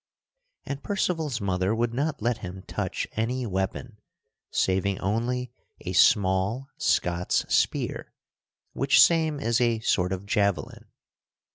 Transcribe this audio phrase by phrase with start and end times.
[0.65, 3.99] And Percival's mother would not let him touch any weapon
[4.49, 8.11] saving only a small Scot's spear
[8.73, 10.85] which same is a sort of javelin.